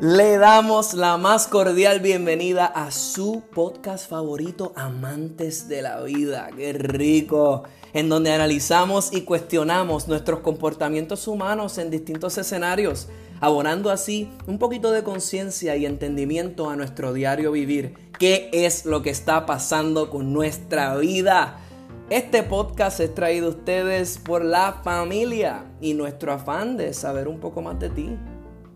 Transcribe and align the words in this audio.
Le 0.00 0.36
damos 0.36 0.94
la 0.94 1.16
más 1.16 1.46
cordial 1.46 2.00
bienvenida 2.00 2.66
a 2.66 2.90
su 2.90 3.44
podcast 3.54 4.10
favorito, 4.10 4.72
Amantes 4.74 5.68
de 5.68 5.82
la 5.82 6.02
Vida. 6.02 6.50
¡Qué 6.56 6.72
rico! 6.72 7.62
En 7.92 8.08
donde 8.08 8.32
analizamos 8.32 9.12
y 9.12 9.20
cuestionamos 9.22 10.08
nuestros 10.08 10.40
comportamientos 10.40 11.28
humanos 11.28 11.78
en 11.78 11.90
distintos 11.90 12.36
escenarios, 12.36 13.08
abonando 13.40 13.90
así 13.90 14.28
un 14.46 14.58
poquito 14.58 14.90
de 14.90 15.04
conciencia 15.04 15.76
y 15.76 15.86
entendimiento 15.86 16.68
a 16.68 16.76
nuestro 16.76 17.12
diario 17.12 17.52
vivir. 17.52 17.94
¿Qué 18.18 18.50
es 18.52 18.84
lo 18.84 19.02
que 19.02 19.10
está 19.10 19.46
pasando 19.46 20.10
con 20.10 20.32
nuestra 20.32 20.96
vida? 20.96 21.60
Este 22.08 22.44
podcast 22.44 23.00
es 23.00 23.12
traído 23.16 23.48
a 23.48 23.50
ustedes 23.50 24.18
por 24.18 24.44
la 24.44 24.74
familia 24.84 25.64
y 25.80 25.94
nuestro 25.94 26.32
afán 26.32 26.76
de 26.76 26.94
saber 26.94 27.26
un 27.26 27.40
poco 27.40 27.62
más 27.62 27.80
de 27.80 27.90
ti 27.90 28.16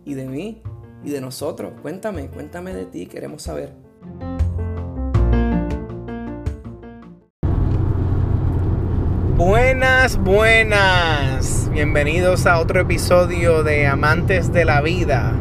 y 0.03 0.15
de 0.15 0.27
mí 0.27 0.61
y 1.01 1.11
de 1.11 1.21
nosotros. 1.21 1.71
Cuéntame, 1.81 2.27
cuéntame 2.27 2.73
de 2.73 2.83
ti, 2.87 3.05
queremos 3.05 3.43
saber. 3.43 3.71
Buenas, 9.37 10.17
buenas. 10.17 11.69
Bienvenidos 11.71 12.45
a 12.45 12.59
otro 12.59 12.81
episodio 12.81 13.63
de 13.63 13.87
Amantes 13.87 14.51
de 14.51 14.65
la 14.65 14.81
Vida. 14.81 15.39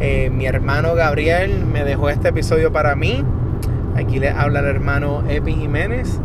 Eh, 0.00 0.30
mi 0.30 0.46
hermano 0.46 0.94
Gabriel 0.94 1.66
me 1.66 1.84
dejó 1.84 2.08
este 2.08 2.28
episodio 2.28 2.72
para 2.72 2.96
mí. 2.96 3.22
Aquí 3.94 4.18
le 4.20 4.30
habla 4.30 4.60
el 4.60 4.66
hermano 4.66 5.22
Epi 5.28 5.52
Jiménez. 5.52 6.18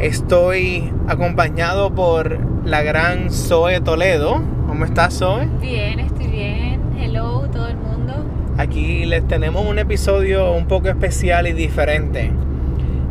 Estoy 0.00 0.90
acompañado 1.08 1.94
por 1.94 2.38
la 2.64 2.82
gran 2.82 3.30
Zoe 3.30 3.82
Toledo. 3.82 4.40
¿Cómo 4.66 4.86
estás, 4.86 5.18
Zoe? 5.18 5.46
Bien, 5.60 6.00
estoy 6.00 6.26
bien. 6.28 6.80
Hello, 6.98 7.46
todo 7.52 7.68
el 7.68 7.76
mundo. 7.76 8.14
Aquí 8.56 9.04
les 9.04 9.28
tenemos 9.28 9.66
un 9.66 9.78
episodio 9.78 10.52
un 10.52 10.66
poco 10.66 10.88
especial 10.88 11.46
y 11.48 11.52
diferente. 11.52 12.32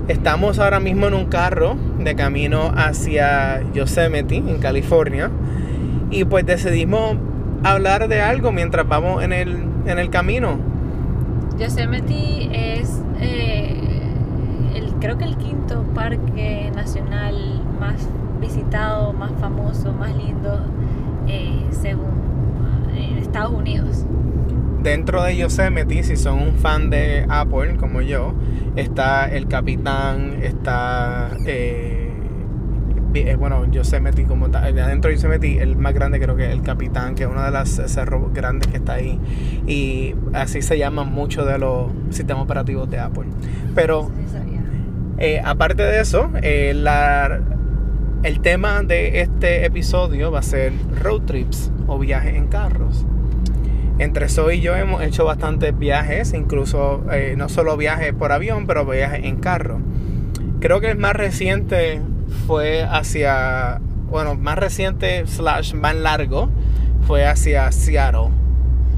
Estamos 0.08 0.58
ahora 0.58 0.80
mismo 0.80 1.06
en 1.06 1.14
un 1.14 1.26
carro 1.26 1.78
de 2.00 2.16
camino 2.16 2.72
hacia 2.76 3.62
Yosemite, 3.72 4.38
en 4.38 4.58
California. 4.58 5.30
Y 6.10 6.26
pues 6.26 6.44
decidimos 6.48 7.18
hablar 7.64 8.08
de 8.08 8.20
algo 8.22 8.52
mientras 8.52 8.88
vamos 8.88 9.22
en 9.22 9.32
el, 9.32 9.64
en 9.86 10.00
el 10.00 10.10
camino. 10.10 10.58
Yosemite 11.60 12.80
es, 12.80 12.99
creo 15.00 15.18
que 15.18 15.26
el 15.26 15.38
quinto 15.38 15.84
parque 15.94 16.72
nacional 16.76 17.36
más 17.80 18.08
visitado, 18.42 19.14
más 19.14 19.32
famoso, 19.40 19.92
más 19.94 20.16
lindo, 20.16 20.60
eh, 21.28 21.66
según 21.72 22.12
eh, 22.94 23.20
Estados 23.22 23.52
Unidos. 23.54 24.06
Dentro 24.82 25.24
de 25.24 25.36
Yosemite, 25.36 26.04
si 26.04 26.16
son 26.16 26.40
un 26.42 26.54
fan 26.56 26.90
de 26.90 27.26
Apple 27.28 27.76
como 27.78 28.02
yo, 28.02 28.34
está 28.76 29.28
el 29.30 29.48
Capitán, 29.48 30.38
está... 30.42 31.32
eh, 31.46 32.06
eh, 33.14 33.36
bueno, 33.36 33.66
Yosemite 33.72 34.24
como 34.26 34.50
tal, 34.50 34.78
adentro 34.80 35.10
de 35.10 35.18
Yosemite, 35.18 35.62
el 35.62 35.76
más 35.76 35.94
grande 35.94 36.20
creo 36.20 36.36
que 36.36 36.46
es 36.46 36.52
el 36.52 36.62
Capitán, 36.62 37.16
que 37.16 37.24
es 37.24 37.30
una 37.30 37.46
de 37.46 37.52
las 37.52 37.70
cerros 37.88 38.32
grandes 38.34 38.68
que 38.68 38.78
está 38.78 38.94
ahí. 38.94 39.20
Y 39.68 40.16
así 40.34 40.62
se 40.62 40.78
llaman 40.78 41.12
muchos 41.12 41.46
de 41.46 41.58
los 41.58 41.88
sistemas 42.12 42.44
operativos 42.44 42.90
de 42.90 43.00
Apple. 43.00 43.26
Pero 43.76 44.10
Sí. 44.28 44.59
Eh, 45.20 45.42
aparte 45.44 45.84
de 45.84 46.00
eso, 46.00 46.32
eh, 46.42 46.72
el 48.24 48.40
tema 48.42 48.82
de 48.84 49.22
este 49.22 49.66
episodio 49.66 50.32
va 50.32 50.40
a 50.40 50.44
ser 50.44 50.74
road 51.02 51.22
trips 51.24 51.72
o 51.88 52.00
viajes 52.00 52.36
en 52.36 52.48
carros. 52.48 53.06
Entre 53.98 54.30
Zoe 54.30 54.56
y 54.56 54.62
yo 54.62 54.78
hemos 54.78 55.02
hecho 55.04 55.26
bastantes 55.26 55.78
viajes, 55.78 56.34
incluso 56.34 57.04
eh, 57.12 57.36
no 57.38 57.50
solo 57.50 57.76
viajes 57.76 58.14
por 58.14 58.32
avión, 58.32 58.66
pero 58.66 58.86
viajes 58.86 59.26
en 59.26 59.38
carro. 59.38 59.82
Creo 60.62 60.80
que 60.80 60.92
el 60.92 60.98
más 60.98 61.14
reciente 61.14 62.02
fue 62.48 62.84
hacia, 62.84 63.82
bueno, 64.10 64.36
más 64.36 64.58
reciente 64.58 65.28
slash 65.28 65.74
más 65.74 65.96
largo 65.96 66.50
fue 67.08 67.26
hacia 67.26 67.72
Seattle. 67.74 68.30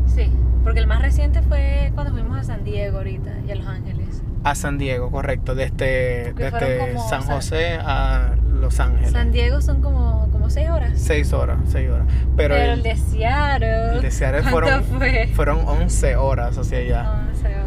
Sí, 0.06 0.30
porque 0.64 0.82
el 0.82 0.88
más 0.88 1.02
reciente 1.02 1.42
fue 1.42 1.92
cuando 1.96 2.14
fuimos 2.14 2.38
a 2.38 2.44
San 2.44 2.64
Diego 2.64 2.98
ahorita 2.98 3.32
y 3.48 3.52
a 3.52 3.56
Los 3.56 3.66
Ángeles. 3.66 4.01
A 4.44 4.56
San 4.56 4.78
Diego, 4.80 5.12
correcto, 5.12 5.54
desde, 5.56 6.34
desde 6.34 6.78
como, 6.94 7.10
San 7.10 7.22
José 7.24 7.78
a 7.80 8.32
Los 8.52 8.80
Ángeles. 8.80 9.12
San 9.12 9.32
Diego 9.32 9.62
son 9.62 9.82
como, 9.82 10.30
como 10.32 10.50
seis 10.50 10.70
horas. 10.70 10.92
Seis 10.96 11.32
horas, 11.34 11.58
seis 11.68 11.90
horas. 11.90 12.08
Pero, 12.36 12.56
Pero, 12.56 12.56
el, 12.56 12.70
el 12.72 12.84
de 12.84 12.96
Seattle. 12.98 13.94
el 13.96 14.02
de 14.02 14.12
Seattle 14.12 14.42
¿cuánto 14.42 14.52
fueron, 14.60 14.84
fue? 14.86 15.30
fueron 15.36 15.60
11 15.68 16.16
horas 16.16 16.58
hacia 16.58 16.80
allá. 16.80 17.12
11 17.34 17.48
horas. 17.48 17.58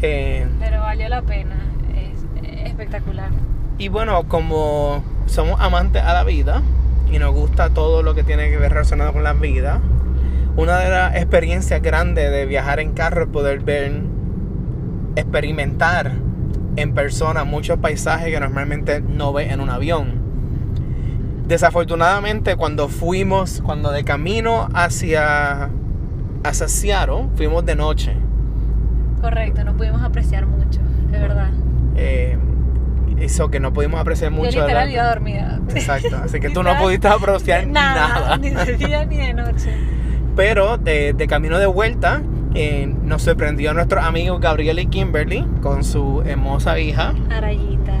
Eh, 0.00 0.46
Pero 0.60 0.80
valió 0.80 1.08
la 1.08 1.22
pena. 1.22 1.56
Es 1.94 2.44
es 2.48 2.66
espectacular. 2.68 3.28
y 3.78 3.88
bueno, 3.88 4.24
como 4.28 5.04
somos 5.26 5.60
amantes 5.60 6.02
a 6.02 6.12
la 6.14 6.24
vida 6.24 6.62
y 7.10 7.18
nos 7.18 7.32
gusta 7.34 7.70
todo 7.70 8.02
lo 8.02 8.14
que 8.14 8.24
tiene 8.24 8.48
que 8.50 8.56
ver 8.56 8.72
relacionado 8.72 9.12
con 9.12 9.22
la 9.22 9.34
vida, 9.34 9.80
una 10.56 10.78
de 10.78 10.90
las 10.90 11.16
experiencias 11.16 11.80
grandes 11.82 12.30
de 12.30 12.46
viajar 12.46 12.80
en 12.80 12.92
carro 12.92 13.24
es 13.24 13.28
poder 13.28 13.60
ver, 13.60 14.02
experimentar 15.16 16.12
en 16.76 16.94
persona 16.94 17.44
muchos 17.44 17.78
paisajes 17.78 18.32
que 18.32 18.40
normalmente 18.40 19.00
no 19.00 19.32
ves 19.32 19.52
en 19.52 19.60
un 19.60 19.70
avión. 19.70 20.22
Desafortunadamente, 21.46 22.56
cuando 22.56 22.88
fuimos, 22.88 23.60
cuando 23.62 23.90
de 23.92 24.04
camino 24.04 24.68
hacia, 24.74 25.70
hacia 26.44 26.68
Seattle, 26.68 27.28
fuimos 27.36 27.64
de 27.66 27.76
noche. 27.76 28.16
Correcto, 29.20 29.64
no 29.64 29.76
pudimos 29.76 30.02
apreciar 30.02 30.46
mucho, 30.46 30.80
de 31.10 31.18
verdad. 31.18 31.50
Eh, 31.96 32.38
eso 33.20 33.50
que 33.50 33.60
no 33.60 33.72
pudimos 33.72 34.00
apreciar 34.00 34.30
mucho. 34.30 34.50
Yo 34.50 34.62
literal 34.62 34.90
iba 34.90 35.08
dormida. 35.08 35.60
Exacto, 35.74 36.16
así 36.24 36.40
que 36.40 36.50
tú 36.50 36.62
no 36.62 36.76
pudiste 36.78 37.08
apreciar 37.08 37.66
nada, 37.66 38.08
nada. 38.08 38.36
ni 38.38 38.50
de 38.50 38.76
día 38.76 39.04
ni 39.04 39.18
de 39.18 39.34
noche. 39.34 39.70
Pero 40.34 40.78
de, 40.78 41.12
de 41.12 41.26
camino 41.26 41.58
de 41.58 41.66
vuelta, 41.66 42.22
eh, 42.54 42.92
nos 43.04 43.22
sorprendió 43.22 43.72
nuestro 43.74 44.00
amigo 44.00 44.38
Gabriel 44.38 44.78
y 44.78 44.86
Kimberly 44.86 45.44
con 45.62 45.84
su 45.84 46.22
hermosa 46.24 46.78
hija. 46.78 47.14
Arayita. 47.30 47.92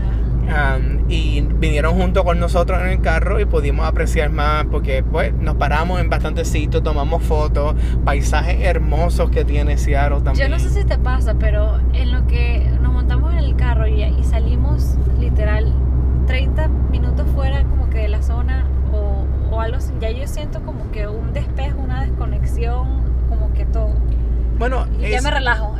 um, 0.42 1.10
y 1.10 1.40
vinieron 1.40 1.94
junto 1.94 2.24
con 2.24 2.38
nosotros 2.40 2.80
en 2.82 2.88
el 2.88 3.00
carro 3.00 3.40
y 3.40 3.44
pudimos 3.44 3.86
apreciar 3.86 4.30
más 4.30 4.64
porque 4.70 5.02
pues 5.02 5.32
nos 5.34 5.56
paramos 5.56 6.00
en 6.00 6.10
bastantes 6.10 6.48
sitios, 6.48 6.82
tomamos 6.82 7.22
fotos, 7.22 7.74
paisajes 8.04 8.60
hermosos 8.60 9.30
que 9.30 9.44
tiene 9.44 9.78
Seattle 9.78 10.18
Yo 10.18 10.24
también. 10.24 10.50
no 10.50 10.58
sé 10.58 10.70
si 10.70 10.84
te 10.84 10.98
pasa, 10.98 11.34
pero 11.38 11.78
en 11.92 12.12
lo 12.12 12.26
que 12.26 12.66
nos 12.80 12.92
montamos 12.92 13.32
en 13.32 13.38
el 13.38 13.56
carro 13.56 13.86
y, 13.86 14.02
y 14.02 14.24
salimos 14.24 14.96
literal 15.20 15.72
30 16.26 16.68
minutos 16.90 17.26
fuera 17.34 17.62
como 17.64 17.88
que 17.90 17.98
de 17.98 18.08
la 18.08 18.22
zona 18.22 18.64
o, 18.92 19.24
o 19.54 19.60
algo 19.60 19.76
así, 19.78 19.92
ya 20.00 20.10
yo 20.10 20.26
siento 20.26 20.62
como 20.62 20.90
que 20.90 21.06
un 21.08 21.32
despejo, 21.32 21.78
una 21.80 22.02
desconexión, 22.02 22.86
como 23.28 23.52
que 23.54 23.64
todo. 23.64 23.94
Bueno, 24.62 24.86
Y 25.00 25.10
ya 25.10 25.16
es- 25.18 25.24
me 25.24 25.30
relajo. 25.32 25.74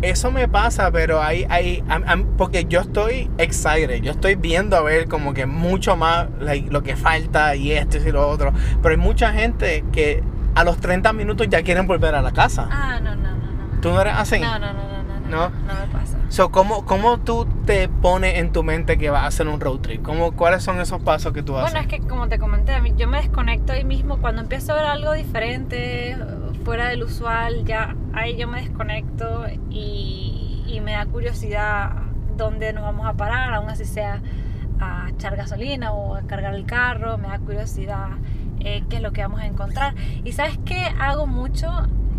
Eso 0.00 0.30
me 0.30 0.46
pasa, 0.46 0.92
pero 0.92 1.20
hay, 1.20 1.44
hay, 1.50 1.82
am- 1.88 2.04
am- 2.06 2.24
porque 2.36 2.66
yo 2.66 2.78
estoy 2.80 3.28
excited, 3.36 4.00
yo 4.00 4.12
estoy 4.12 4.36
viendo 4.36 4.76
a 4.76 4.80
ver 4.80 5.08
como 5.08 5.34
que 5.34 5.44
mucho 5.46 5.96
más 5.96 6.28
like, 6.38 6.70
lo 6.70 6.84
que 6.84 6.94
falta 6.94 7.56
y 7.56 7.72
esto 7.72 7.96
y 7.96 8.12
lo 8.12 8.28
otro, 8.28 8.52
pero 8.80 8.92
hay 8.92 8.96
mucha 9.00 9.32
gente 9.32 9.84
que 9.90 10.22
a 10.54 10.62
los 10.62 10.76
30 10.78 11.12
minutos 11.12 11.48
ya 11.50 11.64
quieren 11.64 11.88
volver 11.88 12.14
a 12.14 12.22
la 12.22 12.30
casa. 12.30 12.68
Ah, 12.70 13.00
no, 13.02 13.16
no, 13.16 13.22
no, 13.22 13.32
no. 13.74 13.80
¿Tú 13.80 13.88
no 13.90 14.00
eres 14.00 14.14
así? 14.16 14.38
No, 14.38 14.56
no, 14.60 14.72
no, 14.72 14.82
no, 14.84 15.02
no, 15.02 15.28
¿No? 15.28 15.50
no, 15.50 15.74
me 15.86 15.92
pasa. 15.92 16.16
So, 16.28 16.50
¿cómo, 16.52 16.84
¿Cómo 16.86 17.18
tú 17.18 17.48
te 17.66 17.88
pones 17.88 18.36
en 18.38 18.52
tu 18.52 18.62
mente 18.62 18.98
que 18.98 19.10
vas 19.10 19.24
a 19.24 19.26
hacer 19.26 19.48
un 19.48 19.58
road 19.60 19.78
trip? 19.80 20.02
¿Cómo, 20.04 20.30
¿Cuáles 20.30 20.62
son 20.62 20.78
esos 20.80 21.02
pasos 21.02 21.32
que 21.32 21.42
tú 21.42 21.56
haces? 21.56 21.72
Bueno, 21.72 21.88
es 21.88 21.92
que 21.92 22.06
como 22.06 22.28
te 22.28 22.38
comenté, 22.38 22.72
yo 22.96 23.08
me 23.08 23.18
desconecto 23.20 23.72
ahí 23.72 23.82
mismo 23.84 24.18
cuando 24.18 24.42
empiezo 24.42 24.74
a 24.74 24.76
ver 24.76 24.84
algo 24.84 25.12
diferente, 25.14 26.16
fuera 26.68 26.88
del 26.90 27.02
usual, 27.02 27.64
ya 27.64 27.96
ahí 28.12 28.36
yo 28.36 28.46
me 28.46 28.60
desconecto 28.60 29.46
y, 29.70 30.62
y 30.66 30.82
me 30.82 30.92
da 30.92 31.06
curiosidad 31.06 31.92
dónde 32.36 32.74
nos 32.74 32.82
vamos 32.82 33.06
a 33.06 33.14
parar, 33.14 33.54
aún 33.54 33.70
así 33.70 33.86
sea 33.86 34.20
a 34.78 35.08
echar 35.08 35.34
gasolina 35.34 35.92
o 35.92 36.14
a 36.14 36.22
cargar 36.24 36.54
el 36.54 36.66
carro, 36.66 37.16
me 37.16 37.28
da 37.28 37.38
curiosidad 37.38 38.08
eh, 38.60 38.84
qué 38.90 38.96
es 38.96 39.02
lo 39.02 39.12
que 39.12 39.22
vamos 39.22 39.40
a 39.40 39.46
encontrar. 39.46 39.94
Y 40.24 40.32
sabes 40.32 40.58
qué 40.66 40.82
hago 40.98 41.26
mucho, 41.26 41.70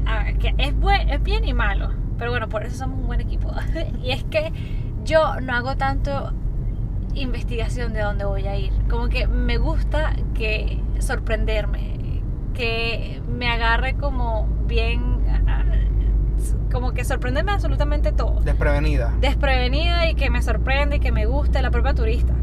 Ah, 0.08 0.26
que 0.40 0.56
es, 0.58 0.76
buen, 0.76 1.08
es 1.10 1.22
bien 1.22 1.46
y 1.46 1.54
malo, 1.54 1.92
pero 2.18 2.32
bueno, 2.32 2.50
por 2.50 2.64
eso 2.64 2.76
somos 2.76 2.98
un 2.98 3.06
buen 3.06 3.22
equipo. 3.22 3.52
y 4.04 4.10
es 4.10 4.24
que 4.24 4.52
yo 5.06 5.40
no 5.42 5.54
hago 5.54 5.78
tanto 5.78 6.34
investigación 7.14 7.94
de 7.94 8.02
dónde 8.02 8.26
voy 8.26 8.48
a 8.48 8.58
ir. 8.58 8.72
Como 8.90 9.10
que 9.10 9.28
me 9.28 9.58
gusta 9.58 10.16
que 10.34 10.82
sorprenderme, 10.98 11.99
que 12.60 13.22
me 13.32 13.50
agarre 13.50 13.94
como 13.96 14.46
bien, 14.68 15.02
ah, 15.48 15.64
como 16.70 16.92
que 16.92 17.06
sorprenderme 17.06 17.54
absolutamente 17.54 18.12
todo. 18.12 18.42
Desprevenida. 18.42 19.14
Desprevenida 19.22 20.10
y 20.10 20.16
que 20.16 20.30
me 20.30 20.42
sorprende 20.42 20.98
y 20.98 21.00
que 21.00 21.14
me 21.14 21.26
guste 21.26 21.62
la 21.62 21.72
propia 21.72 21.94
turista. 21.94 22.34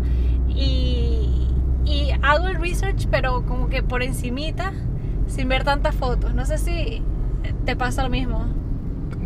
Y, 0.49 1.49
y 1.85 2.13
hago 2.23 2.49
el 2.49 2.55
research, 2.55 3.09
pero 3.11 3.45
como 3.45 3.69
que 3.69 3.83
por 3.83 4.03
encimita, 4.03 4.73
sin 5.27 5.51
ver 5.51 5.65
tantas 5.65 5.95
fotos. 5.95 6.33
No 6.33 6.47
sé 6.47 6.57
si 6.57 7.03
te 7.67 7.77
pasa 7.77 8.03
lo 8.03 8.09
mismo. 8.09 8.47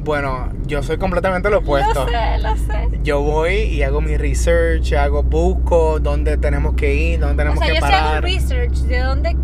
Bueno, 0.03 0.49
yo 0.67 0.83
soy 0.83 0.99
completamente 0.99 1.51
lo 1.51 1.59
opuesto. 1.59 2.05
Lo 2.05 2.11
sé, 2.11 2.39
lo 2.43 2.57
sé. 2.57 2.99
Yo 3.05 3.23
voy 3.23 3.53
y 3.53 3.85
hago 3.85 4.01
mi 4.01 4.17
research, 4.17 4.93
hago 4.95 5.23
busco 5.23 6.01
dónde 6.01 6.37
tenemos 6.37 6.75
que 6.75 6.95
ir, 6.95 7.21
dónde 7.21 7.37
tenemos 7.37 7.61
o 7.61 7.65
sea, 7.65 7.73
que 7.73 7.81
yo 7.81 7.87
sí 7.87 7.93
hago 7.93 8.07
parar. 8.09 8.23
research 8.25 8.75
de 8.81 8.99
dónde 8.99 9.37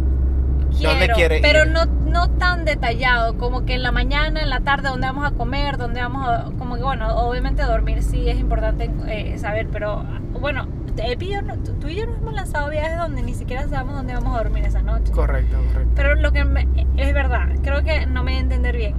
quiero, 0.76 0.93
¿Dónde 0.93 1.08
quiere 1.14 1.40
pero 1.40 1.64
ir? 1.64 1.70
no 1.73 1.84
no 1.87 2.31
tan 2.31 2.64
detallado, 2.64 3.37
como 3.37 3.64
que 3.67 3.75
en 3.75 3.82
la 3.82 3.93
mañana, 3.93 4.40
en 4.40 4.49
la 4.49 4.61
tarde, 4.61 4.88
dónde 4.88 5.06
vamos 5.06 5.26
a 5.26 5.32
comer, 5.32 5.76
dónde 5.76 6.00
vamos 6.00 6.26
a, 6.26 6.44
como 6.58 6.76
que 6.76 6.82
bueno, 6.82 7.14
obviamente 7.17 7.62
dormir 7.62 8.02
sí 8.02 8.28
es 8.28 8.38
importante 8.38 8.90
eh, 9.08 9.37
saber, 9.38 9.69
pero 9.70 10.02
bueno, 10.40 10.67
Epi 10.99 11.28
yo 11.34 11.40
tú 11.78 11.88
y 11.88 11.96
yo 11.96 12.06
nos 12.06 12.17
hemos 12.23 12.32
lanzado 12.32 12.70
viajes 12.70 12.96
donde 12.96 13.23
ni 13.23 13.34
siquiera 13.34 13.69
sabemos 13.69 13.96
dónde 13.96 14.14
vamos 14.14 14.34
a 14.34 14.38
dormir 14.43 14.64
esa 14.64 14.81
noche. 14.81 15.12
Correcto, 15.12 15.58
correcto. 15.69 15.93
Pero 15.94 16.14
lo 16.14 16.32
que 16.32 16.44
me- 16.46 16.67
es 16.96 17.12
verdad, 17.12 17.49
creo 17.62 17.82
que 17.84 18.06
no 18.06 18.22
me 18.25 18.31
voy 18.31 18.38
a 18.38 18.40
entender 18.43 18.76
bien. 18.79 18.94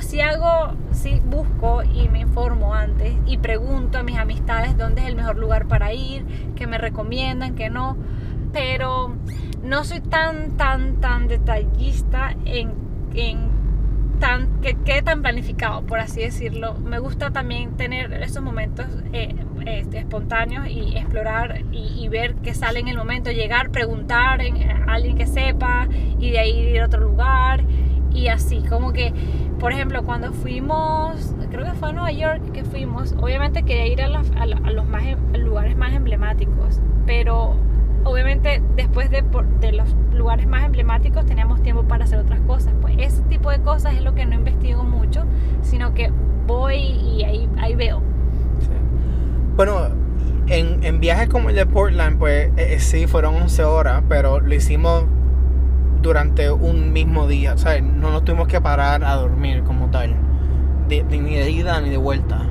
Si 0.00 0.20
hago, 0.20 0.72
si 0.90 1.20
busco 1.20 1.84
y 1.84 2.08
me 2.08 2.18
informo 2.20 2.74
antes 2.74 3.14
y 3.26 3.38
pregunto 3.38 3.98
a 3.98 4.02
mis 4.02 4.18
amistades 4.18 4.76
dónde 4.76 5.02
es 5.02 5.06
el 5.08 5.14
mejor 5.14 5.36
lugar 5.38 5.66
para 5.66 5.92
ir, 5.92 6.24
que 6.56 6.66
me 6.66 6.76
recomiendan, 6.78 7.54
que 7.54 7.70
no, 7.70 7.96
pero 8.52 9.14
no 9.68 9.84
soy 9.84 10.00
tan, 10.00 10.56
tan, 10.56 10.96
tan 11.00 11.28
detallista 11.28 12.34
en, 12.46 12.72
en 13.14 13.48
tan, 14.18 14.60
que 14.62 14.74
quede 14.74 15.02
tan 15.02 15.22
planificado, 15.22 15.82
por 15.82 16.00
así 16.00 16.20
decirlo. 16.22 16.74
Me 16.74 16.98
gusta 16.98 17.30
también 17.30 17.76
tener 17.76 18.12
esos 18.14 18.42
momentos 18.42 18.86
eh, 19.12 19.34
este, 19.66 19.98
espontáneos 19.98 20.66
y 20.68 20.96
explorar 20.96 21.60
y, 21.70 22.08
ver 22.08 22.34
qué 22.36 22.54
sale 22.54 22.80
en 22.80 22.88
el 22.88 22.96
momento, 22.96 23.30
llegar, 23.30 23.70
preguntar 23.70 24.40
en- 24.40 24.70
a 24.70 24.94
alguien 24.94 25.16
que 25.18 25.26
sepa 25.26 25.86
y 26.18 26.30
de 26.30 26.38
ahí 26.38 26.58
ir 26.70 26.80
a 26.80 26.86
otro 26.86 27.00
lugar 27.00 27.62
y 28.12 28.28
así, 28.28 28.62
como 28.68 28.92
que, 28.94 29.12
por 29.60 29.72
ejemplo, 29.72 30.02
cuando 30.02 30.32
fuimos, 30.32 31.34
creo 31.50 31.66
que 31.66 31.72
fue 31.72 31.90
a 31.90 31.92
Nueva 31.92 32.10
York 32.12 32.52
que 32.52 32.64
fuimos, 32.64 33.12
obviamente 33.20 33.62
quería 33.64 33.86
ir 33.86 34.02
a 34.02 34.08
la- 34.08 34.22
a 34.40 34.70
los 34.70 34.86
más, 34.86 35.04
em- 35.04 35.18
lugares 35.36 35.76
más 35.76 35.92
emblemáticos, 35.92 36.80
pero 37.06 37.54
obviamente 38.04 38.62
después 38.76 39.10
de, 39.10 39.22
por- 39.22 39.46
de 39.60 39.72
los 39.72 39.94
lugares 40.14 40.37
más 40.48 40.64
emblemáticos 40.64 41.24
teníamos 41.26 41.62
tiempo 41.62 41.84
para 41.84 42.04
hacer 42.04 42.18
otras 42.18 42.40
cosas. 42.40 42.72
Pues 42.80 42.94
ese 42.98 43.22
tipo 43.22 43.50
de 43.50 43.60
cosas 43.60 43.94
es 43.94 44.02
lo 44.02 44.14
que 44.14 44.24
no 44.26 44.34
investigo 44.34 44.82
mucho, 44.84 45.24
sino 45.62 45.94
que 45.94 46.10
voy 46.46 46.76
y 46.76 47.24
ahí, 47.24 47.48
ahí 47.58 47.74
veo. 47.74 48.00
Sí. 48.60 48.68
Bueno, 49.56 49.88
en, 50.46 50.82
en 50.84 51.00
viajes 51.00 51.28
como 51.28 51.50
el 51.50 51.56
de 51.56 51.66
Portland, 51.66 52.18
pues 52.18 52.48
eh, 52.56 52.74
eh, 52.74 52.78
sí, 52.80 53.06
fueron 53.06 53.34
11 53.36 53.64
horas, 53.64 54.02
pero 54.08 54.40
lo 54.40 54.54
hicimos 54.54 55.04
durante 56.02 56.50
un 56.50 56.92
mismo 56.92 57.26
día. 57.26 57.54
O 57.54 57.58
sea, 57.58 57.80
no 57.80 58.10
nos 58.10 58.24
tuvimos 58.24 58.48
que 58.48 58.60
parar 58.60 59.04
a 59.04 59.14
dormir 59.16 59.62
como 59.64 59.90
tal. 59.90 60.14
De, 60.88 61.02
de- 61.04 61.18
ni 61.18 61.34
de 61.34 61.50
ida 61.50 61.80
ni 61.80 61.90
de 61.90 61.96
vuelta. 61.98 62.42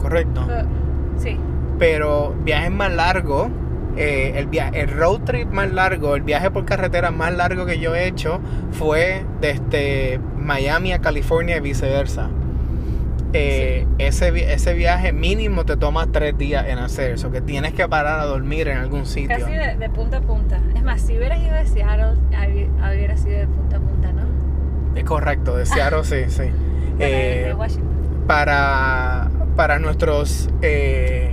Correcto. 0.00 0.42
Uh, 0.46 1.18
sí. 1.20 1.38
Pero 1.78 2.34
viajes 2.44 2.70
más 2.70 2.92
largos, 2.92 3.48
eh, 3.96 4.32
el, 4.36 4.46
via- 4.46 4.70
el 4.72 4.88
road 4.90 5.20
trip 5.22 5.50
más 5.50 5.72
largo, 5.72 6.14
el 6.16 6.22
viaje 6.22 6.50
por 6.50 6.64
carretera 6.64 7.10
más 7.10 7.34
largo 7.34 7.64
que 7.66 7.78
yo 7.78 7.94
he 7.94 8.06
hecho 8.06 8.40
fue 8.72 9.24
desde 9.40 10.20
Miami 10.38 10.92
a 10.92 11.00
California 11.00 11.56
y 11.56 11.60
viceversa. 11.60 12.28
Eh, 13.32 13.86
ese, 13.98 14.52
ese 14.52 14.72
viaje 14.74 15.12
mínimo 15.12 15.64
te 15.66 15.76
toma 15.76 16.06
tres 16.10 16.38
días 16.38 16.66
en 16.68 16.78
hacer, 16.78 17.12
eso 17.12 17.30
que 17.30 17.40
tienes 17.40 17.74
que 17.74 17.86
parar 17.88 18.20
a 18.20 18.24
dormir 18.24 18.68
en 18.68 18.78
algún 18.78 19.04
sitio. 19.04 19.36
Casi 19.36 19.52
de, 19.52 19.76
de 19.76 19.90
punta 19.90 20.18
a 20.18 20.20
punta. 20.20 20.58
Es 20.74 20.82
más, 20.82 21.02
si 21.02 21.16
hubieras 21.18 21.38
ido 21.40 21.52
de 21.54 21.66
Seattle, 21.66 22.14
hubi- 22.30 22.68
hubiera 22.94 23.16
sido 23.16 23.38
de 23.40 23.46
punta 23.46 23.76
a 23.76 23.80
punta, 23.80 24.12
¿no? 24.12 24.22
Es 24.96 25.04
correcto, 25.04 25.56
de 25.56 25.66
Seattle 25.66 26.04
sí, 26.04 26.24
sí. 26.28 26.44
De, 26.98 27.42
Eh, 27.44 27.44
de 27.48 27.54
Washington. 27.54 27.96
para, 28.26 29.28
para 29.54 29.78
nuestros 29.80 30.48
eh, 30.62 31.25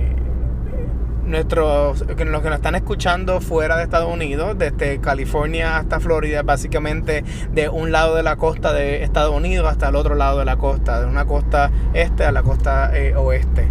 nuestros 1.26 2.00
los 2.00 2.16
que 2.16 2.24
nos 2.24 2.54
están 2.54 2.74
escuchando 2.74 3.40
fuera 3.40 3.76
de 3.76 3.84
Estados 3.84 4.12
Unidos, 4.12 4.56
desde 4.58 5.00
California 5.00 5.76
hasta 5.78 6.00
Florida, 6.00 6.42
básicamente 6.42 7.24
de 7.52 7.68
un 7.68 7.92
lado 7.92 8.14
de 8.14 8.22
la 8.22 8.36
costa 8.36 8.72
de 8.72 9.02
Estados 9.02 9.34
Unidos 9.34 9.66
hasta 9.68 9.88
el 9.88 9.96
otro 9.96 10.14
lado 10.14 10.38
de 10.38 10.44
la 10.44 10.56
costa, 10.56 11.00
de 11.00 11.06
una 11.06 11.24
costa 11.24 11.70
este 11.94 12.24
a 12.24 12.32
la 12.32 12.42
costa 12.42 12.90
eh, 12.94 13.14
oeste. 13.16 13.68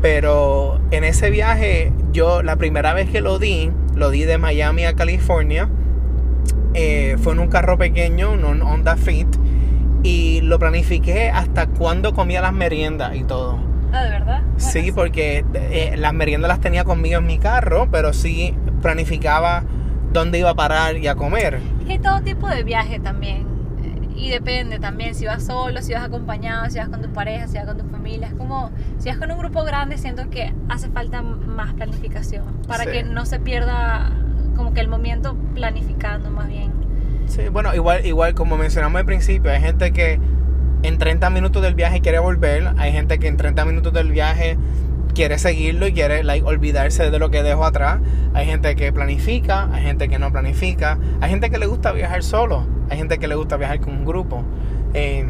Pero 0.00 0.80
en 0.90 1.04
ese 1.04 1.30
viaje, 1.30 1.92
yo 2.12 2.42
la 2.42 2.56
primera 2.56 2.94
vez 2.94 3.10
que 3.10 3.20
lo 3.20 3.38
di, 3.38 3.70
lo 3.94 4.10
di 4.10 4.24
de 4.24 4.38
Miami 4.38 4.84
a 4.84 4.94
California. 4.94 5.68
eh, 6.74 7.16
fue 7.20 7.32
en 7.32 7.40
un 7.40 7.48
carro 7.48 7.76
pequeño, 7.78 8.34
en 8.34 8.44
un 8.44 8.62
Honda 8.62 8.96
Fit. 8.96 9.28
Y 10.04 10.40
lo 10.42 10.58
planifiqué 10.60 11.30
hasta 11.30 11.66
cuándo 11.66 12.14
comía 12.14 12.40
las 12.40 12.52
meriendas 12.52 13.16
y 13.16 13.24
todo. 13.24 13.58
Ah, 13.92 14.02
¿de 14.04 14.10
verdad? 14.10 14.42
Sí, 14.56 14.80
Bueno, 14.80 14.94
porque 14.96 15.44
eh, 15.54 15.94
las 15.96 16.12
meriendas 16.12 16.48
las 16.48 16.60
tenía 16.60 16.84
conmigo 16.84 17.18
en 17.18 17.26
mi 17.26 17.38
carro, 17.38 17.88
pero 17.90 18.12
sí 18.12 18.54
planificaba 18.82 19.64
dónde 20.12 20.38
iba 20.38 20.50
a 20.50 20.54
parar 20.54 20.96
y 20.96 21.06
a 21.08 21.14
comer. 21.14 21.58
Que 21.86 21.92
hay 21.92 21.98
todo 21.98 22.20
tipo 22.22 22.48
de 22.48 22.62
viaje 22.64 22.98
también. 23.00 23.46
Y 24.16 24.30
depende 24.30 24.80
también 24.80 25.14
si 25.14 25.26
vas 25.26 25.44
solo, 25.44 25.80
si 25.80 25.92
vas 25.94 26.02
acompañado, 26.02 26.68
si 26.70 26.78
vas 26.78 26.88
con 26.88 27.00
tu 27.00 27.08
pareja, 27.12 27.46
si 27.46 27.56
vas 27.56 27.66
con 27.66 27.78
tu 27.78 27.84
familia. 27.88 28.26
Es 28.26 28.34
como, 28.34 28.70
si 28.98 29.08
vas 29.08 29.18
con 29.18 29.30
un 29.30 29.38
grupo 29.38 29.62
grande, 29.62 29.96
siento 29.96 30.28
que 30.28 30.52
hace 30.68 30.88
falta 30.88 31.22
más 31.22 31.72
planificación. 31.74 32.44
Para 32.66 32.84
Sí. 32.84 32.90
que 32.90 33.02
no 33.04 33.26
se 33.26 33.38
pierda 33.38 34.10
como 34.56 34.74
que 34.74 34.80
el 34.80 34.88
momento 34.88 35.36
planificando 35.54 36.30
más 36.30 36.48
bien. 36.48 36.72
Sí, 37.26 37.42
bueno, 37.48 37.72
igual, 37.76 38.04
igual 38.06 38.34
como 38.34 38.56
mencionamos 38.56 38.98
al 38.98 39.06
principio, 39.06 39.52
hay 39.52 39.60
gente 39.60 39.92
que 39.92 40.18
en 40.82 40.98
30 40.98 41.30
minutos 41.30 41.62
del 41.62 41.74
viaje 41.74 42.00
quiere 42.00 42.18
volver, 42.18 42.72
hay 42.76 42.92
gente 42.92 43.18
que 43.18 43.28
en 43.28 43.36
30 43.36 43.64
minutos 43.64 43.92
del 43.92 44.10
viaje 44.12 44.56
quiere 45.14 45.38
seguirlo 45.38 45.86
y 45.86 45.92
quiere 45.92 46.22
like, 46.22 46.46
olvidarse 46.46 47.10
de 47.10 47.18
lo 47.18 47.30
que 47.30 47.42
dejó 47.42 47.64
atrás. 47.64 48.00
Hay 48.34 48.46
gente 48.46 48.76
que 48.76 48.92
planifica, 48.92 49.68
hay 49.72 49.82
gente 49.82 50.08
que 50.08 50.18
no 50.18 50.30
planifica, 50.30 50.98
hay 51.20 51.30
gente 51.30 51.50
que 51.50 51.58
le 51.58 51.66
gusta 51.66 51.92
viajar 51.92 52.22
solo, 52.22 52.66
hay 52.90 52.98
gente 52.98 53.18
que 53.18 53.26
le 53.26 53.34
gusta 53.34 53.56
viajar 53.56 53.80
con 53.80 53.94
un 53.94 54.04
grupo. 54.04 54.44
Eh, 54.94 55.26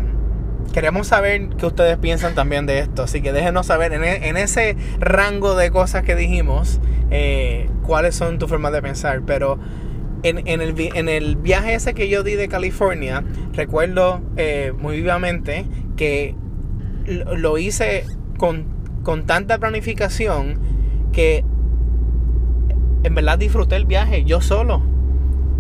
queremos 0.75 1.07
saber 1.07 1.49
qué 1.57 1.65
ustedes 1.67 1.97
piensan 1.97 2.35
también 2.35 2.67
de 2.67 2.81
esto, 2.81 3.05
así 3.05 3.23
que 3.23 3.33
déjenos 3.33 3.67
saber 3.67 3.93
en, 3.95 4.05
e- 4.05 4.29
en 4.29 4.37
ese 4.37 4.77
rango 5.01 5.57
de 5.57 5.71
cosas 5.71 6.03
que 6.03 6.15
dijimos, 6.15 6.81
eh, 7.11 7.71
cuáles 7.85 8.15
son 8.15 8.39
tus 8.39 8.51
formas 8.51 8.73
de 8.73 8.83
pensar, 8.83 9.23
pero 9.27 9.59
en, 10.23 10.47
en 10.47 10.61
el, 10.61 10.75
en 10.95 11.09
el 11.09 11.37
viaje 11.37 11.75
ese 11.75 11.95
que 11.95 12.09
yo 12.09 12.23
di 12.23 12.35
de 12.35 12.49
California, 12.49 13.25
recuerdo 13.53 14.21
eh, 14.37 14.73
muy 14.79 14.97
vivamente 14.97 15.67
que 15.97 16.35
lo, 17.07 17.37
lo 17.37 17.59
hice 17.59 18.05
con, 18.37 18.67
con 19.03 19.27
tanta 19.27 19.59
planificación 19.59 20.59
que 21.13 21.45
en 23.03 23.15
verdad 23.15 23.39
disfruté 23.39 23.77
el 23.77 23.87
viaje 23.87 24.25
yo 24.25 24.41
solo. 24.41 24.83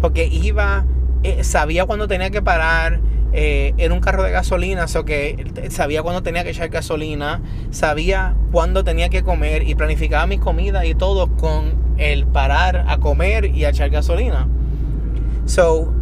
Porque 0.01 0.27
iba, 0.27 0.85
eh, 1.23 1.43
sabía 1.43 1.85
cuándo 1.85 2.07
tenía 2.07 2.31
que 2.31 2.43
parar, 2.43 3.01
eh, 3.33 3.75
era 3.79 3.93
un 3.95 4.01
carro 4.01 4.23
de 4.23 4.31
gasolina, 4.31 4.89
so 4.89 5.05
que 5.05 5.45
sabía 5.71 6.03
cuándo 6.03 6.23
tenía 6.23 6.45
que 6.45 6.51
echar 6.51 6.69
gasolina, 6.69 7.41
sabía 7.71 8.35
cuándo 8.53 8.85
tenía 8.85 9.09
que 9.09 9.23
comer 9.23 9.69
y 9.69 9.75
planificaba 9.75 10.27
mis 10.27 10.41
comidas 10.41 10.85
y 10.87 10.95
todo 10.95 11.29
con 11.37 11.75
el 11.99 12.27
parar 12.27 12.85
a 12.89 12.99
comer 12.99 13.47
y 13.47 13.65
a 13.65 13.71
echar 13.71 13.91
gasolina. 13.91 14.49
So, 15.47 15.93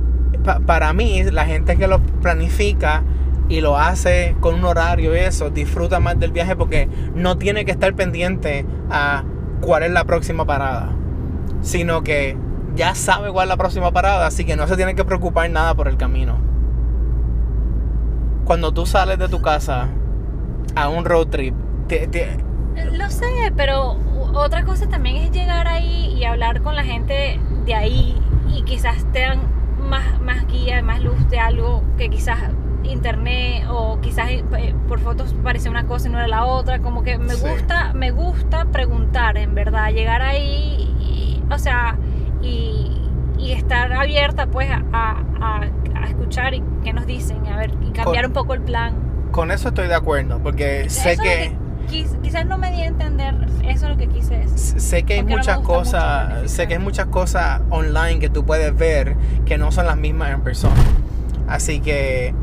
pa- 0.44 0.60
para 0.60 0.92
mí, 0.92 1.22
la 1.24 1.46
gente 1.46 1.76
que 1.76 1.86
lo 1.86 2.00
planifica 2.00 3.02
y 3.48 3.60
lo 3.60 3.78
hace 3.78 4.34
con 4.40 4.54
un 4.56 4.64
horario 4.64 5.14
y 5.14 5.18
eso, 5.20 5.50
disfruta 5.50 6.00
más 6.00 6.18
del 6.18 6.32
viaje 6.32 6.56
porque 6.56 6.88
no 7.14 7.38
tiene 7.38 7.64
que 7.64 7.70
estar 7.70 7.94
pendiente 7.94 8.66
a 8.90 9.24
cuál 9.60 9.84
es 9.84 9.90
la 9.92 10.04
próxima 10.04 10.44
parada, 10.44 10.90
sino 11.62 12.02
que 12.02 12.36
ya 12.74 12.94
sabe 12.94 13.30
cuál 13.30 13.46
es 13.46 13.50
la 13.50 13.56
próxima 13.56 13.92
parada, 13.92 14.26
así 14.26 14.44
que 14.44 14.56
no 14.56 14.66
se 14.66 14.76
tiene 14.76 14.94
que 14.94 15.04
preocupar 15.04 15.48
nada 15.50 15.74
por 15.74 15.88
el 15.88 15.96
camino. 15.96 16.38
Cuando 18.46 18.72
tú 18.72 18.86
sales 18.86 19.18
de 19.18 19.28
tu 19.28 19.42
casa 19.42 19.88
a 20.74 20.88
un 20.88 21.04
road 21.04 21.26
trip, 21.28 21.54
te- 21.88 22.06
te- 22.06 22.38
Lo 22.92 23.10
sé, 23.10 23.26
pero 23.56 23.96
otra 24.34 24.64
cosa 24.64 24.88
también 24.88 25.16
es 25.16 25.30
llegar 25.32 25.66
ahí 25.68 26.14
y 26.18 26.24
hablar 26.24 26.62
con 26.62 26.76
la 26.76 26.84
gente 26.84 27.40
de 27.64 27.74
ahí 27.74 28.16
y 28.54 28.62
quizás 28.62 29.04
te 29.12 29.20
dan 29.22 29.40
más, 29.88 30.20
más 30.20 30.46
guía, 30.46 30.82
más 30.82 31.02
luz 31.02 31.28
de 31.28 31.38
algo 31.40 31.82
que 31.98 32.08
quizás 32.08 32.38
internet 32.84 33.64
o 33.68 33.98
quizás 34.00 34.30
eh, 34.30 34.44
por 34.86 35.00
fotos 35.00 35.34
parecía 35.42 35.70
una 35.70 35.86
cosa 35.86 36.08
y 36.08 36.12
no 36.12 36.18
era 36.18 36.28
la 36.28 36.44
otra, 36.44 36.78
como 36.80 37.02
que 37.02 37.18
me 37.18 37.34
Sí. 37.34 37.44
gusta, 37.48 37.92
me 37.94 38.10
gusta 38.12 38.66
preguntar 38.66 39.36
en 39.38 39.54
verdad, 39.54 39.90
llegar 39.90 40.22
ahí 40.22 40.88
y, 41.00 41.42
o 41.52 41.58
sea, 41.58 41.96
y, 42.42 42.92
y 43.38 43.52
estar 43.52 43.92
abierta 43.92 44.46
pues 44.46 44.70
a, 44.70 44.82
a- 44.92 45.24
a 45.40 45.60
escuchar 46.26 46.54
y 46.54 46.62
qué 46.82 46.92
nos 46.92 47.06
dicen, 47.06 47.46
a 47.46 47.56
ver, 47.56 47.70
y 47.82 47.92
cambiar 47.92 48.24
Con- 48.24 48.26
un 48.26 48.32
poco 48.32 48.54
el 48.54 48.60
plan. 48.62 48.94
con 49.30 49.50
eso 49.50 49.68
estoy 49.68 49.86
de 49.88 49.94
acuerdo, 49.94 50.40
porque 50.42 50.88
sé 50.90 51.16
que... 51.16 51.52
quizás 51.88 52.46
no 52.46 52.58
me 52.58 52.72
di 52.72 52.82
a 52.82 52.86
entender 52.86 53.34
eso 53.64 53.86
es 53.86 53.90
lo 53.90 53.96
que 53.96 54.08
quise 54.08 54.38
decir. 54.38 54.80
sé 54.80 55.02
que 55.04 55.14
hay 55.14 55.22
no 55.22 55.36
muchas 55.36 55.58
cosas, 55.60 56.50
sé 56.50 56.66
que 56.66 56.74
hay 56.74 56.80
muchas 56.80 57.06
cosas 57.06 57.60
online 57.70 58.18
que 58.18 58.28
tú 58.28 58.44
puedes 58.44 58.76
ver 58.76 59.16
que 59.44 59.56
no 59.58 59.70
son 59.70 59.86
las 59.86 59.96
mismas 59.96 60.32
en 60.32 60.40
persona. 60.40 60.74
Así 61.46 61.80
que 61.80 62.34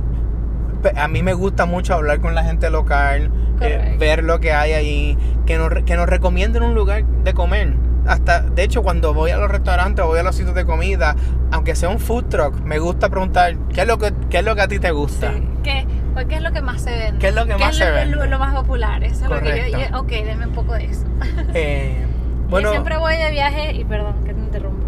a 0.96 1.08
mí 1.08 1.24
me 1.24 1.34
gusta 1.34 1.66
mucho 1.66 1.94
hablar 1.94 2.22
con 2.22 2.36
la 2.36 2.44
gente 2.44 2.70
local, 2.70 3.32
eh, 3.62 3.96
ver 4.00 4.24
lo 4.24 4.40
que 4.40 4.54
hay 4.54 4.74
ahí, 4.74 5.18
que 5.46 5.58
nos, 5.58 5.70
que 5.84 5.96
nos 5.96 6.08
recomienden 6.08 6.64
un 6.64 6.74
lugar 6.76 7.06
de 7.06 7.34
comer. 7.34 7.74
Hasta, 8.06 8.42
de 8.42 8.64
hecho, 8.64 8.84
cuando 8.84 9.14
voy 9.14 9.32
a 9.32 9.38
los 9.38 9.50
restaurantes 9.50 10.04
o 10.04 10.08
voy 10.10 10.20
a 10.20 10.24
los 10.24 10.36
sitios 10.36 10.56
de 10.56 10.66
comida, 10.66 11.16
aunque 11.52 11.76
sea 11.76 11.90
un 11.90 12.00
food 12.00 12.26
truck, 12.26 12.60
me 12.62 12.80
gusta 12.80 13.10
preguntar 13.10 13.56
qué 13.74 13.82
es 13.82 13.88
lo 13.88 13.98
que, 13.98 14.14
qué 14.30 14.40
es 14.40 14.46
lo 14.46 14.56
que 14.56 14.62
a 14.62 14.68
ti 14.68 14.80
te 14.80 14.92
gusta. 14.92 15.32
Sí. 15.34 15.44
¿Qué, 15.64 15.86
pues, 16.14 16.26
¿Qué 16.26 16.36
es 16.36 16.42
lo 16.42 16.52
que 16.52 16.62
más 16.62 16.82
se 16.82 16.92
vende? 16.92 17.20
¿Qué 17.20 17.30
es 17.30 17.36
lo 17.36 17.46
que 17.46 17.56
más 17.58 17.76
se 17.78 17.86
lo, 17.88 17.96
vende? 17.96 18.16
Lo, 18.18 18.26
lo 18.26 18.40
más 18.40 18.54
popular. 18.56 19.04
Eso 19.04 19.24
es 19.26 19.30
lo 19.30 19.40
que 19.40 19.46
yo, 19.46 19.72
Correcto. 19.72 19.80
yo- 19.92 20.00
ok, 20.02 20.10
denme 20.26 20.48
un 20.48 20.54
poco 20.54 20.74
de 20.74 20.86
eso. 20.86 21.06
Eh, 21.54 21.98
Yo 22.02 22.50
bueno, 22.50 22.72
siempre 22.72 22.98
voy 22.98 23.16
de 23.16 23.32
viaje, 23.32 23.74
y 23.74 23.84
perdón 23.86 24.16
que 24.26 24.34
te 24.34 24.40
interrumpa, 24.40 24.88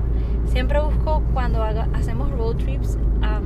siempre 0.51 0.79
busco 0.81 1.24
cuando 1.34 1.63
haga- 1.63 1.88
hacemos 1.93 2.29
road 2.31 2.57
trips, 2.57 2.98
am, 3.22 3.43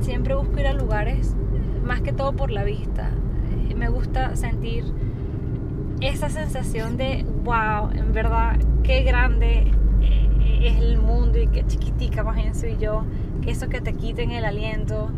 siempre 0.00 0.34
busco 0.34 0.58
ir 0.58 0.66
a 0.66 0.72
lugares, 0.72 1.34
más 1.84 2.00
que 2.00 2.12
todo 2.12 2.32
por 2.32 2.50
la 2.50 2.64
vista. 2.64 3.10
Eh, 3.68 3.74
Me 3.74 3.88
gusta 3.90 4.34
sentir 4.36 4.84
esa 6.00 6.30
sensación 6.30 6.96
de, 6.96 7.24
wow, 7.44 7.90
en 7.92 8.12
verdad, 8.12 8.56
qué 8.82 9.02
grande 9.02 9.72
eh, 10.00 10.60
es 10.62 10.78
el 10.78 10.98
mundo 10.98 11.38
y 11.38 11.46
qué 11.48 11.66
chiquitica 11.66 12.22
más 12.22 12.38
soy 12.58 12.76
yo, 12.78 13.04
que 13.42 13.50
eso 13.50 13.68
que 13.68 13.80
te 13.80 13.92
quiten 13.94 14.30
el 14.30 14.44
aliento, 14.44 15.10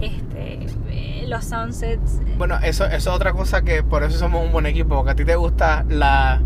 este, 0.00 0.66
eh, 0.90 1.24
los 1.26 1.44
sunsets, 1.44 2.20
Bueno, 2.36 2.56
eso, 2.62 2.84
eso 2.84 2.96
es 2.96 3.06
otra 3.08 3.32
cosa 3.32 3.62
que 3.62 3.82
por 3.82 4.02
eso 4.04 4.18
somos 4.18 4.44
un 4.44 4.52
buen 4.52 4.66
equipo, 4.66 4.96
porque 4.96 5.10
a 5.10 5.14
ti 5.14 5.24
te 5.24 5.36
gusta 5.36 5.84
la, 5.88 6.40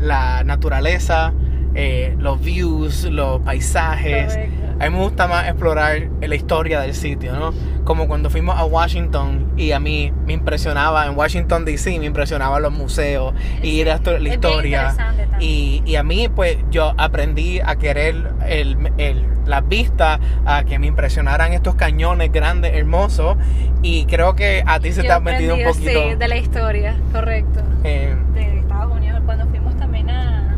la 0.00 0.42
naturaleza, 0.44 1.32
eh, 1.74 2.14
los 2.18 2.40
views, 2.42 3.04
los 3.04 3.40
paisajes. 3.42 4.34
Correcto. 4.34 4.61
A 4.82 4.90
mí 4.90 4.96
me 4.96 5.02
gusta 5.04 5.28
más 5.28 5.46
explorar 5.48 6.08
la 6.20 6.34
historia 6.34 6.80
del 6.80 6.92
sitio, 6.94 7.32
¿no? 7.34 7.52
Como 7.84 8.08
cuando 8.08 8.30
fuimos 8.30 8.58
a 8.58 8.64
Washington 8.64 9.52
y 9.56 9.70
a 9.70 9.78
mí 9.78 10.12
me 10.26 10.32
impresionaba, 10.32 11.06
en 11.06 11.16
Washington 11.16 11.64
DC 11.64 11.98
me 12.00 12.06
impresionaban 12.06 12.60
los 12.62 12.72
museos 12.72 13.32
y 13.62 13.80
ir 13.80 13.90
a 13.90 13.94
esto- 13.94 14.10
la 14.12 14.18
bien 14.18 14.34
historia. 14.34 14.94
Y, 15.38 15.82
y 15.86 15.94
a 15.96 16.02
mí, 16.02 16.28
pues, 16.28 16.58
yo 16.70 16.94
aprendí 16.98 17.60
a 17.60 17.76
querer 17.76 18.32
el, 18.46 18.76
el- 18.98 19.26
las 19.46 19.66
vistas, 19.68 20.18
a 20.46 20.64
que 20.64 20.78
me 20.80 20.86
impresionaran 20.88 21.52
estos 21.52 21.74
cañones 21.76 22.30
grandes, 22.32 22.74
hermosos. 22.74 23.36
Y 23.82 24.06
creo 24.06 24.34
que 24.34 24.62
a 24.66 24.78
ti 24.80 24.92
se 24.92 25.02
te 25.02 25.12
ha 25.12 25.20
metido 25.20 25.54
un 25.56 25.62
poquito. 25.64 26.02
Sí, 26.10 26.14
de 26.16 26.28
la 26.28 26.36
historia, 26.36 26.96
correcto. 27.12 27.60
eh, 27.84 28.16
De 28.34 28.58
Estados 28.58 28.96
Unidos, 28.96 29.20
cuando 29.26 29.46
fuimos 29.46 29.76
también 29.76 30.10
a. 30.10 30.56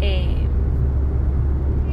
eh, 0.00 0.36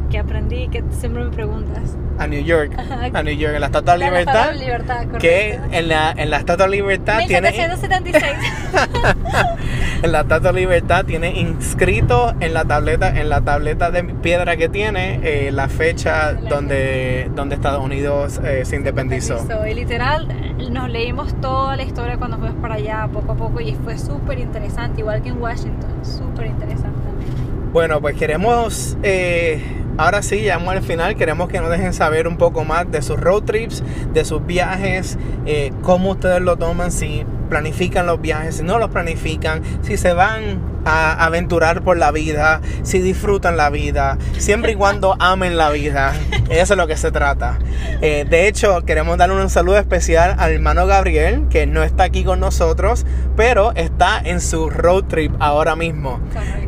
que 0.09 0.17
aprendí, 0.17 0.67
que 0.67 0.83
siempre 0.91 1.23
me 1.23 1.31
preguntas. 1.31 1.95
a 2.17 2.27
New 2.27 2.43
York. 2.43 2.73
A 3.13 3.23
New 3.23 3.35
York, 3.35 3.53
en 3.55 3.61
la 3.61 3.67
Estatua 3.67 3.93
de 3.93 3.99
la 3.99 4.05
La 4.05 4.11
Libertad. 4.11 4.35
Estatua 4.35 4.51
de 4.51 4.59
la 4.59 4.65
Libertad, 4.65 4.95
correcto. 4.95 5.19
Que 5.19 5.59
en 5.71 5.87
la, 5.87 6.11
en 6.11 6.29
la 6.29 6.37
Estatua 6.37 6.65
de 6.65 6.71
Libertad 6.71 7.19
tiene. 7.27 7.51
1776. 7.51 8.33
en 10.03 10.11
la 10.11 10.21
Estatua 10.21 10.51
de 10.51 10.59
Libertad 10.59 11.05
tiene 11.05 11.39
inscrito 11.39 12.33
en 12.39 12.53
la 12.53 12.65
tableta, 12.65 13.09
en 13.09 13.29
la 13.29 13.41
tableta 13.41 13.91
de 13.91 14.03
piedra 14.03 14.57
que 14.57 14.67
tiene, 14.67 15.19
eh, 15.23 15.51
la 15.51 15.69
fecha 15.69 16.33
donde, 16.33 17.29
donde 17.35 17.55
Estados 17.55 17.83
Unidos 17.83 18.39
eh, 18.43 18.65
se 18.65 18.75
independizó. 18.75 19.45
Y 19.65 19.73
literal, 19.73 20.27
nos 20.71 20.89
leímos 20.89 21.39
toda 21.39 21.75
la 21.75 21.83
historia 21.83 22.17
cuando 22.17 22.37
fuimos 22.37 22.57
para 22.61 22.75
allá, 22.75 23.07
poco 23.11 23.33
a 23.33 23.35
poco, 23.35 23.61
y 23.61 23.75
fue 23.75 23.97
súper 23.97 24.39
interesante, 24.39 25.01
igual 25.01 25.21
que 25.21 25.29
en 25.29 25.41
Washington, 25.41 25.89
súper 26.03 26.47
interesante 26.47 26.99
también. 26.99 27.49
Bueno, 27.71 28.01
pues 28.01 28.15
queremos, 28.15 28.97
eh, 29.03 29.61
ahora 29.99 30.21
sí, 30.21 30.37
llegamos 30.37 30.73
al 30.73 30.81
final, 30.81 31.17
queremos 31.17 31.49
que 31.49 31.59
nos 31.59 31.69
dejen 31.69 31.93
saber 31.93 32.25
un 32.27 32.37
poco 32.37 32.63
más 32.63 32.89
de 32.89 33.01
sus 33.01 33.19
road 33.19 33.43
trips, 33.43 33.83
de 34.13 34.23
sus 34.23 34.45
viajes, 34.45 35.17
eh, 35.45 35.73
cómo 35.81 36.11
ustedes 36.11 36.41
lo 36.41 36.55
toman, 36.55 36.89
si 36.91 37.25
planifican 37.49 38.05
los 38.05 38.21
viajes, 38.21 38.55
si 38.55 38.63
no 38.63 38.79
los 38.79 38.89
planifican, 38.91 39.61
si 39.81 39.97
se 39.97 40.13
van 40.13 40.61
a 40.89 41.25
aventurar 41.25 41.81
por 41.83 41.97
la 41.97 42.11
vida, 42.11 42.61
si 42.83 42.99
disfrutan 42.99 43.57
la 43.57 43.69
vida, 43.69 44.17
siempre 44.37 44.71
y 44.71 44.75
cuando 44.75 45.15
amen 45.19 45.57
la 45.57 45.69
vida. 45.69 46.13
Eso 46.49 46.73
es 46.73 46.77
lo 46.77 46.87
que 46.87 46.97
se 46.97 47.11
trata. 47.11 47.59
Eh, 48.01 48.25
de 48.29 48.47
hecho, 48.47 48.83
queremos 48.85 49.17
darle 49.17 49.35
un 49.41 49.49
saludo 49.49 49.77
especial 49.77 50.35
al 50.39 50.51
hermano 50.51 50.87
Gabriel, 50.87 51.45
que 51.49 51.67
no 51.67 51.83
está 51.83 52.03
aquí 52.05 52.23
con 52.23 52.39
nosotros, 52.39 53.05
pero 53.35 53.71
está 53.75 54.19
en 54.23 54.41
su 54.41 54.69
road 54.69 55.03
trip 55.05 55.33
ahora 55.39 55.75
mismo. 55.75 56.19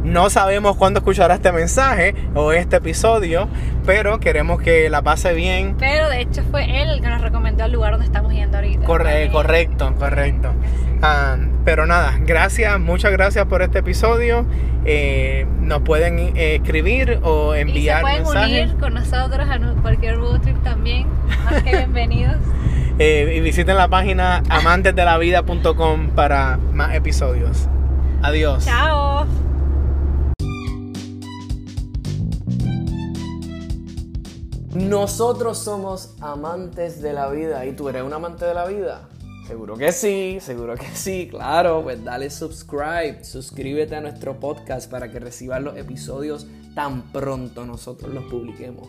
No 0.03 0.29
sabemos 0.29 0.75
cuándo 0.77 0.99
escuchará 0.99 1.35
este 1.35 1.51
mensaje 1.51 2.13
o 2.35 2.51
este 2.51 2.75
episodio, 2.77 3.47
pero 3.85 4.19
queremos 4.19 4.61
que 4.61 4.89
la 4.89 5.01
pase 5.01 5.33
bien. 5.33 5.75
Pero 5.79 6.09
de 6.09 6.21
hecho 6.21 6.43
fue 6.51 6.81
él 6.81 6.89
el 6.89 7.01
que 7.01 7.07
nos 7.07 7.21
recomendó 7.21 7.65
el 7.65 7.71
lugar 7.71 7.91
donde 7.93 8.05
estamos 8.05 8.33
yendo 8.33 8.57
ahorita. 8.57 8.85
Corre- 8.85 9.31
correcto, 9.31 9.93
correcto. 9.97 10.51
Ah, 11.01 11.37
pero 11.63 11.85
nada, 11.85 12.17
gracias, 12.21 12.79
muchas 12.79 13.11
gracias 13.11 13.45
por 13.45 13.61
este 13.61 13.79
episodio. 13.79 14.45
Eh, 14.85 15.45
nos 15.59 15.81
pueden 15.81 16.19
eh, 16.35 16.55
escribir 16.55 17.19
o 17.23 17.53
Y 17.53 17.57
se 17.57 17.61
enviar 17.61 18.01
pueden 18.01 18.23
mensajes. 18.23 18.63
unir 18.63 18.79
con 18.79 18.93
nosotros 18.95 19.47
a 19.49 19.81
cualquier 19.81 20.17
road 20.17 20.41
trip 20.41 20.61
también. 20.63 21.07
Más 21.45 21.61
que 21.63 21.69
bienvenidos. 21.77 22.37
Eh, 22.99 23.35
y 23.37 23.39
visiten 23.39 23.77
la 23.77 23.87
página 23.87 24.43
amantesdelavida.com 24.49 26.09
para 26.09 26.57
más 26.73 26.95
episodios. 26.95 27.67
Adiós. 28.21 28.65
Chao. 28.65 29.27
Nosotros 34.73 35.57
somos 35.57 36.15
amantes 36.21 37.01
de 37.01 37.13
la 37.13 37.29
vida. 37.29 37.65
¿Y 37.65 37.73
tú 37.73 37.89
eres 37.89 38.03
un 38.03 38.13
amante 38.13 38.45
de 38.45 38.53
la 38.53 38.65
vida? 38.65 39.01
Seguro 39.48 39.75
que 39.75 39.91
sí, 39.91 40.38
seguro 40.39 40.75
que 40.75 40.88
sí, 40.93 41.27
claro. 41.29 41.81
Pues 41.83 42.03
dale 42.03 42.29
subscribe, 42.29 43.24
suscríbete 43.24 43.95
a 43.95 44.01
nuestro 44.01 44.39
podcast 44.39 44.89
para 44.89 45.12
que 45.12 45.19
recibas 45.19 45.62
los 45.62 45.77
episodios 45.77 46.48
tan 46.75 47.12
pronto 47.12 47.65
nosotros 47.65 48.13
los 48.13 48.25
publiquemos. 48.25 48.88